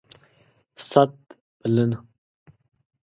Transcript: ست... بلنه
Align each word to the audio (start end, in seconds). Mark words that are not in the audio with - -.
ست... 0.87 1.21
بلنه 1.65 1.97